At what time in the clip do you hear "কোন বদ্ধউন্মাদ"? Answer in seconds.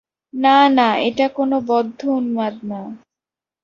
1.29-2.55